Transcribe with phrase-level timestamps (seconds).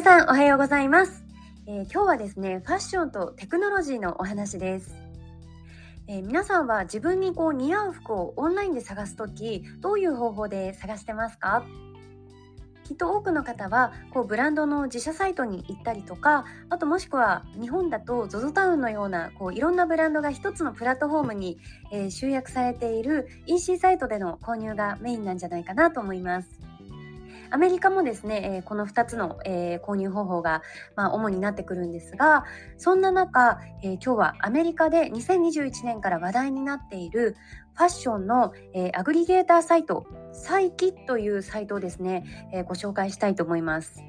[0.00, 1.22] さんおはようございます、
[1.66, 4.94] えー、今日はですねファッションとテクノロジーのお話です、
[6.08, 11.66] えー、皆さんは自分にこう似合う服をオンラインで探すときどういう方法で探してますか？
[12.84, 21.58] きっと多くの方はこうブランドの自社サイトに行ったりとかあともしくは日本だと ZOZO タウンのようなこういろんなブランドが一つのプラットフォームに、
[21.92, 26.69] えー、集約されている EC サイトでの購入がメインなんじゃないかなと思います。
[27.50, 30.62] アメリカもですね、えこの2つの、え購入方法が、
[30.94, 32.44] まあ、主になってくるんですが
[32.76, 37.36] そんな中、え今日はアメリカで2021年から話題になっている
[37.74, 44.02] ファッションの、えアグリゲーターサイトサイキというサイトをですね、えご紹介したいと思います。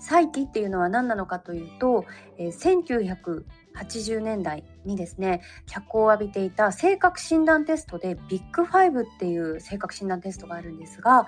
[0.00, 2.04] サイキっていうのは何なのかというと、
[2.36, 11.26] え1980年代にですね脚光を浴びていた性格診断テストでビッグファイブっていう性格診断テストがあるんですが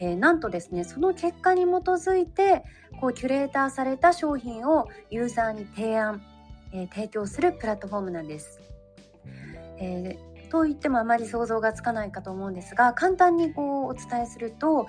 [0.00, 2.64] えー、なんとですねその結果に基づいて
[3.00, 6.22] こうキュレーターされた商品をユーザーに提案、
[6.72, 8.60] えー、提供するプラットフォームなんです。
[9.82, 14.86] えー、と言ってもあまり想像がつかないかと思うんですが簡単にこうお伝えすると、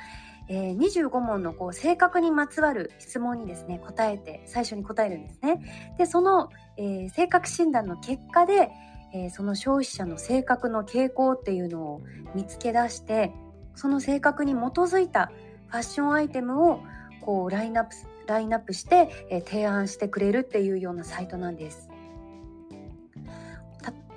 [0.50, 5.96] え、25問のこう性格にまつわる質問にですね答えて最初に答えるんですね。
[5.98, 8.70] でその、え、性格診断の結果で、
[9.14, 12.02] え、その消費者の性格の傾向っていうのを
[12.36, 13.32] 見つけ出して
[13.76, 15.32] その性格に基づいた
[15.68, 16.82] ファッションアイテムを
[17.22, 17.96] こうラインナップ
[18.28, 21.90] ラインナップして、えー、提案してくれるっていうようなサイトなんです。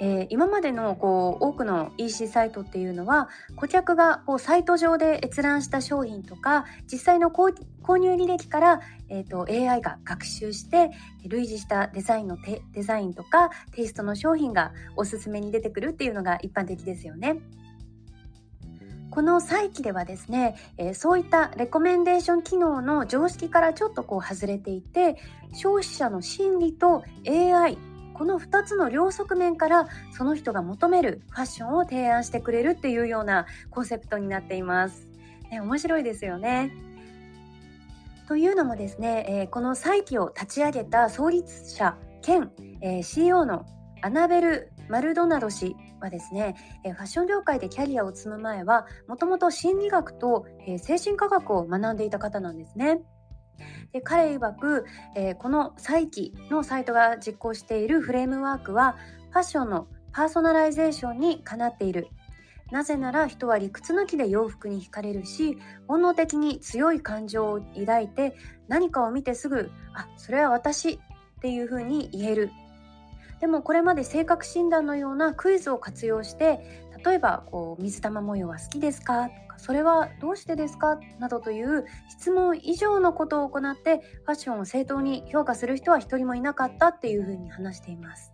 [0.01, 7.53] えー、今までのこう多くの EC サイトっていうのは顧客がこうサイト上で閲覧した商品とか実際の購
[7.97, 10.91] 入履歴から、えーと、AI が学習して
[11.29, 12.37] 類似したデザインの
[12.73, 17.39] デザインとかテイストの商品がおすすめに出てくるっていうのが一般的ですよね。
[19.15, 25.17] この再起ではですね、えー、そういったレコメンデーション機能の常識からちょっとこう外れていて
[25.53, 27.79] 消費者の心理と AI
[28.13, 35.07] この2つの両側面からその人が求めるファッションを提案してくれるっていうようなコンセプトになっています。
[35.49, 36.73] ね、面白いですよね。
[38.27, 42.51] というのもですね、えー、この再起を立ち上げた創立者兼、
[42.81, 43.65] えー、CEO の
[44.03, 50.47] アナベル・マルドナド氏はですね、ファッション業界でキャリアを積む前はもともと心理学と
[50.79, 53.01] 精神科学を学んでいた方なんですね。
[53.93, 54.85] で彼曰く、
[55.15, 58.97] えー、この PSYKHE のサイトが実行しているフレームワークは
[59.31, 62.09] ファッションのパーソナライゼーションにかなっている
[62.73, 68.35] なぜなら人は理屈抜きで洋服に惹かれるし本能的に強い感情を抱いて
[68.67, 70.99] 何かを見てすぐ「あそれは私」っ
[71.41, 72.51] ていうふうに言える
[73.45, 79.29] でもこれまで性格診断のようなクイズを活用して例えばこう水玉模様は好きですか？
[79.29, 80.99] とかそれはどうしてですか？
[81.19, 88.33] などという質問以上のことを行ってファッションを正当に評価する人は一人もいなかったっていうふうに話しています。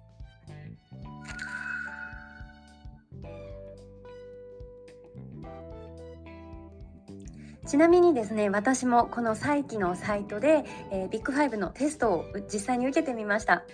[7.66, 13.64] ちなみにですね私もこの再起のサイトで、えー、ビッグ5のテストを実際に受けてみました。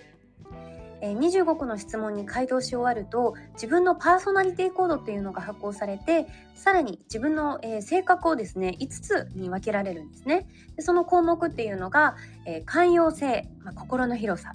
[1.07, 10.47] え、25個の質問に回答し終わると自分のパーソナリティコードっていうのが発行されてさらに自分の、え、性格をですね5つに分けられるんですね。
[10.75, 12.15] でその項目っていうのが、
[12.45, 14.53] え、寛容性、まあ、心の広さ。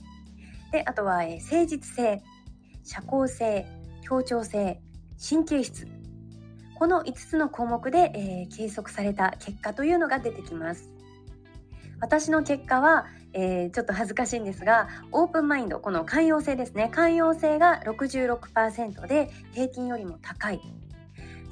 [0.73, 2.23] であとは、え誠実性
[2.85, 3.67] 社交性
[4.03, 4.81] 協調性
[5.19, 5.87] 神経質
[6.79, 10.91] この5つの項目で、え、計測された結果というのが出てきます。
[12.03, 16.91] 私の結果は、えー、ちょっと恥ずかしいんですがオープンマインドこの寛容性ですね。
[16.93, 20.61] 寛容性が66%で平均よりも高い。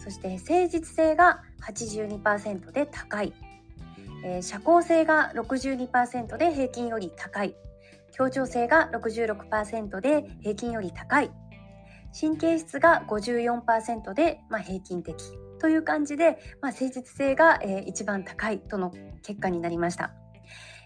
[0.02, 3.32] そして誠実性が82%で高い、
[4.24, 7.54] えー、社交性が62%で平均より高い。
[8.10, 11.30] 協調性が66%で平均より高い。
[12.18, 15.14] 神経質が54%で、まあ、平均的。
[15.60, 18.92] という感じで、まあ、誠実性が、えー、一番高いとの
[19.22, 20.19] 結果になりました。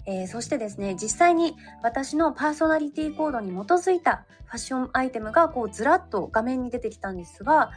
[0.06, 7.70] えー、そしてですね実際に私のパーソナリティコードに基づいたファッションアイテムがこうずらっと画面に出てきたんですが、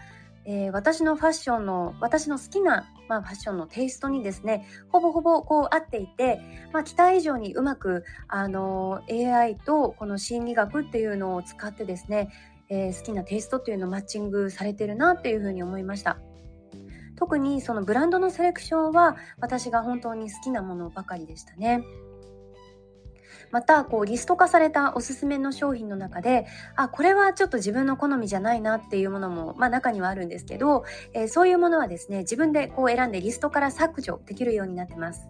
[0.45, 6.41] えー、私のファッションの私の好きな、まあ、ファッションのテイストにですねほぼほぼこう合っていて、
[6.73, 12.29] まあ、期待以上にうまく、あの AI とこの心理学っていうのを使ってですね
[12.69, 16.17] えー、好きなテイストっていうのをマッチングされてるなっていうふうに思いました。
[17.15, 21.83] 特にそのブランドのセレクションは私が本当に好きなものばかりでしたね。
[23.51, 26.45] またこうリスト化されたおすすめの商品の中で
[26.75, 30.83] あこれはちょっと自分の好みじゃないなっていうものも、まあ、中にはあるんですけど、
[31.13, 35.27] えー、そういうものはですね自分でこう選んでリストから削除できるようになってます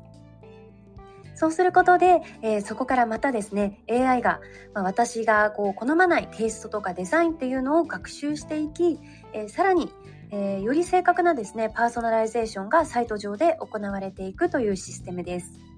[1.37, 4.41] そうすることで、えー、そこからまたですね AI が、
[4.73, 8.99] まあ、私がこう好まないテイストとかデザインっていうのを学習していき、
[9.33, 9.91] えー、さらに、
[10.31, 15.76] えー、より正確なですねパーソナライゼーションがサイト上で行われていくというシステムです。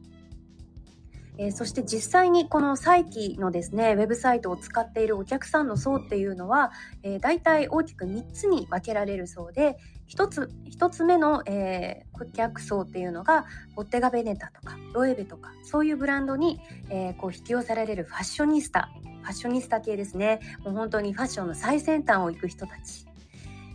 [1.42, 9.78] え、そして実際にこの PSYKHE のですねウェブサイトを使っているお客さんの層っていうのは、えー、大体大きく3つに分けられるそうで
[10.10, 16.60] 1つ ,1 つ目の、えー、顧客層っていうのがボッテガ・ベネタとかロエベとかそういうブランドに、
[16.90, 18.90] えー、こう引き寄せられるファッショニスタ
[19.22, 20.40] ファッショニスタ系ですね。
[20.64, 23.06] もう本当にファッションの最先端を行く人たち。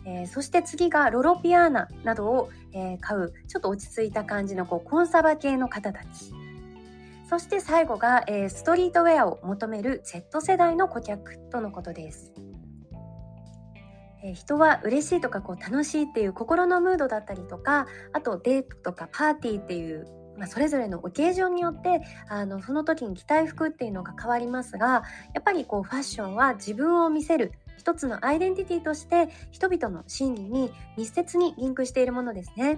[0.05, 6.34] え、そして次がロロピアーナなどを、え、買うちょっと落ち着いた感じのこうコンサバ系の方たち。
[7.29, 12.33] そして最後が、えー、ストリートウェアを求める Z 世代の顧客とのことです。
[14.23, 25.03] え、人は嬉しいとかこう楽しいっていう心のムードだったりとかあとデートとかパーティーっていうまあ、それぞれのオケージョンによってあのその時に着たい服っていうのが変わりますが
[25.33, 32.77] やっぱりこうファッションは自分を見せる一つのアイデンティティとして人々の心理に密接にリンクしているものですね。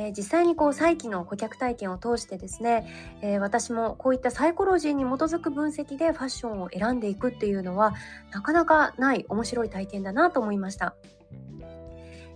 [0.00, 2.86] えー、実際にこう再起の顧客体験を通してですね、
[3.20, 7.92] えー、私もこういったサイコロジーに基づく分析でファッションを選んでいくっていうのは
[8.32, 10.94] なかなかない面白い体験だなと思いました。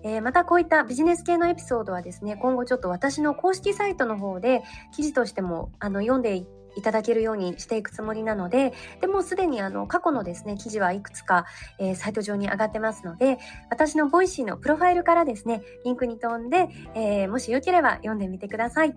[0.02, 4.62] えー、またこういったビジネス系のエピソードはですね今後ちょっと私の公式サイトの方で
[4.94, 6.44] 記事としてもあの読んで
[6.76, 11.46] いただけるようにしていくつもりなので、でもすでにあの過去のですね、記事はいくつか、
[11.78, 13.38] えー、サイト上に上がってますので、
[13.70, 18.96] 私の Voicy のプロファイルからですね、リンクに飛んで、えー、もしよければ読んでみてください。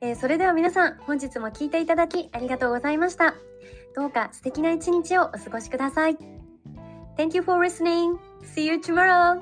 [0.00, 3.34] えー、それでは皆さん、本日も聴いていただきありがとうございました。
[3.94, 6.18] どうか素敵な一日をお過ごしください。
[7.16, 8.18] Thank you for listening.
[8.42, 9.40] See you tomorrow.